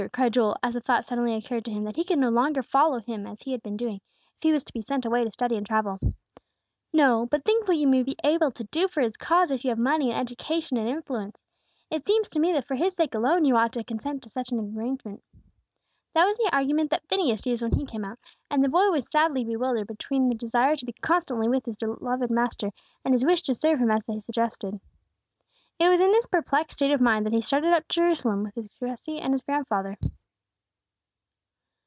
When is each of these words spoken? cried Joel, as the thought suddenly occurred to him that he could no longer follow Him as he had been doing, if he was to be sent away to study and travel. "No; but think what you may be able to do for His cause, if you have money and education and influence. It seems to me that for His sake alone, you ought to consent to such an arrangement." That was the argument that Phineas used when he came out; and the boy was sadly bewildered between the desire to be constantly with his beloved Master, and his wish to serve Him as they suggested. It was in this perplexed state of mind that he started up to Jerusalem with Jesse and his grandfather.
cried 0.13 0.33
Joel, 0.33 0.57
as 0.63 0.73
the 0.73 0.81
thought 0.81 1.05
suddenly 1.05 1.35
occurred 1.35 1.63
to 1.65 1.71
him 1.71 1.83
that 1.83 1.95
he 1.95 2.03
could 2.03 2.17
no 2.17 2.31
longer 2.31 2.63
follow 2.63 2.99
Him 3.01 3.27
as 3.27 3.43
he 3.43 3.51
had 3.51 3.61
been 3.61 3.77
doing, 3.77 4.01
if 4.37 4.41
he 4.41 4.51
was 4.51 4.63
to 4.63 4.73
be 4.73 4.81
sent 4.81 5.05
away 5.05 5.23
to 5.23 5.29
study 5.31 5.55
and 5.55 5.63
travel. 5.63 5.99
"No; 6.91 7.27
but 7.27 7.45
think 7.45 7.67
what 7.67 7.77
you 7.77 7.85
may 7.87 8.01
be 8.01 8.15
able 8.23 8.49
to 8.53 8.63
do 8.63 8.87
for 8.87 9.01
His 9.01 9.15
cause, 9.15 9.51
if 9.51 9.63
you 9.63 9.69
have 9.69 9.77
money 9.77 10.09
and 10.09 10.19
education 10.19 10.75
and 10.77 10.89
influence. 10.89 11.43
It 11.91 12.03
seems 12.03 12.29
to 12.29 12.39
me 12.39 12.51
that 12.53 12.65
for 12.65 12.73
His 12.73 12.95
sake 12.95 13.13
alone, 13.13 13.45
you 13.45 13.55
ought 13.55 13.73
to 13.73 13.83
consent 13.83 14.23
to 14.23 14.29
such 14.29 14.51
an 14.51 14.59
arrangement." 14.75 15.23
That 16.15 16.25
was 16.25 16.37
the 16.37 16.49
argument 16.51 16.89
that 16.89 17.07
Phineas 17.07 17.45
used 17.45 17.61
when 17.61 17.73
he 17.73 17.85
came 17.85 18.03
out; 18.03 18.17
and 18.49 18.63
the 18.63 18.69
boy 18.69 18.89
was 18.89 19.07
sadly 19.07 19.45
bewildered 19.45 19.85
between 19.85 20.29
the 20.29 20.35
desire 20.35 20.75
to 20.77 20.85
be 20.85 20.93
constantly 20.93 21.47
with 21.47 21.65
his 21.65 21.77
beloved 21.77 22.31
Master, 22.31 22.71
and 23.05 23.13
his 23.13 23.23
wish 23.23 23.43
to 23.43 23.53
serve 23.53 23.77
Him 23.77 23.91
as 23.91 24.03
they 24.05 24.17
suggested. 24.17 24.79
It 25.79 25.89
was 25.89 25.99
in 25.99 26.11
this 26.11 26.27
perplexed 26.27 26.77
state 26.77 26.91
of 26.91 27.01
mind 27.01 27.25
that 27.25 27.33
he 27.33 27.41
started 27.41 27.73
up 27.73 27.87
to 27.87 27.93
Jerusalem 27.95 28.51
with 28.55 28.77
Jesse 28.77 29.17
and 29.17 29.33
his 29.33 29.41
grandfather. 29.41 29.97